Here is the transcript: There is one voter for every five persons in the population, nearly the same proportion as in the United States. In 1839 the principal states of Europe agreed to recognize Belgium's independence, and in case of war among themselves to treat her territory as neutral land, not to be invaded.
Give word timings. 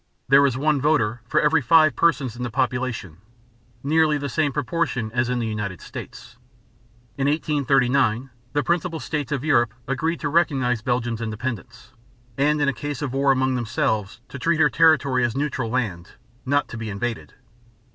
There 0.29 0.47
is 0.47 0.57
one 0.57 0.81
voter 0.81 1.21
for 1.27 1.39
every 1.39 1.61
five 1.61 1.95
persons 1.95 2.35
in 2.35 2.41
the 2.41 2.49
population, 2.49 3.17
nearly 3.83 4.17
the 4.17 4.29
same 4.29 4.51
proportion 4.51 5.11
as 5.11 5.29
in 5.29 5.37
the 5.37 5.45
United 5.45 5.79
States. 5.79 6.37
In 7.19 7.27
1839 7.27 8.31
the 8.53 8.63
principal 8.63 8.99
states 8.99 9.31
of 9.31 9.43
Europe 9.43 9.75
agreed 9.87 10.19
to 10.21 10.29
recognize 10.29 10.81
Belgium's 10.81 11.21
independence, 11.21 11.93
and 12.35 12.59
in 12.59 12.73
case 12.73 13.03
of 13.03 13.13
war 13.13 13.31
among 13.31 13.53
themselves 13.53 14.21
to 14.29 14.39
treat 14.39 14.59
her 14.59 14.71
territory 14.71 15.23
as 15.23 15.37
neutral 15.37 15.69
land, 15.69 16.13
not 16.47 16.67
to 16.69 16.77
be 16.77 16.89
invaded. 16.89 17.35